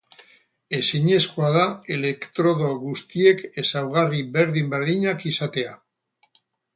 [0.75, 1.65] Ezinezkoa da
[1.97, 5.77] elektrodo guztiek ezaugarri berdin-berdinak izatea.